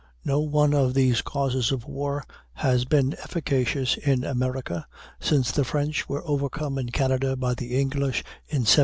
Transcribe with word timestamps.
No 0.25 0.39
one 0.39 0.73
of 0.73 0.95
these 0.95 1.21
causes 1.21 1.71
of 1.71 1.85
war 1.85 2.23
has 2.53 2.85
been 2.85 3.13
efficacious 3.23 3.97
in 3.97 4.23
America 4.23 4.87
since 5.19 5.51
the 5.51 5.63
French 5.63 6.09
were 6.09 6.25
overcome 6.27 6.79
in 6.79 6.89
Canada 6.89 7.35
by 7.35 7.53
the 7.53 7.79
English 7.79 8.21
in 8.47 8.61
1759. 8.65 8.77